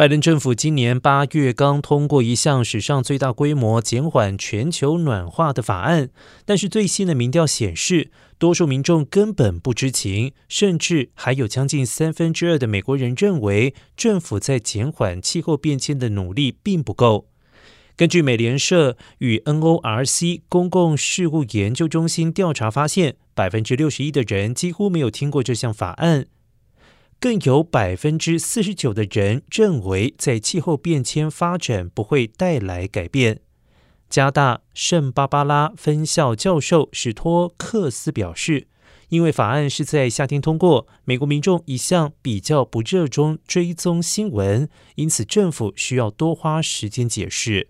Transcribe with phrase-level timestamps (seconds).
[0.00, 6.08] 拜登政府今年八月刚通过一项史上最大规模减缓全球暖化的法案，
[6.46, 17.26] 但是最新的民调显示，多数民众根本不知情，甚至还有将近三分之二的美国人认为政府在减缓气候变迁的努力并不够。
[17.94, 26.24] 根据美联社与 NORC 公共事务研究中心调查发现，百分之六十一的人几乎没有听过这项法案。
[27.20, 33.42] 更有百分之四十九的人认为，在气候变迁发展不会带来改变。
[34.08, 38.68] 加大圣巴巴拉分校教授史托克斯表示，
[39.10, 47.68] 因为法案是在夏天通过，美国民众一向比较不热衷追踪新闻，因此政府需要多花时间解释。